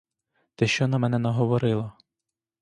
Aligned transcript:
Ти 0.55 0.67
що 0.67 0.87
на 0.87 0.97
мене 0.97 1.19
наговорила? 1.19 1.91